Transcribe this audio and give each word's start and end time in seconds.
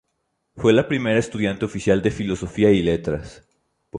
Fue 0.55 0.73
la 0.73 0.87
primera 0.87 1.19
estudiante 1.19 1.63
oficial 1.65 2.01
de 2.01 2.09
Filosofía 2.09 2.71
y 2.71 2.81
Letras. 2.81 3.47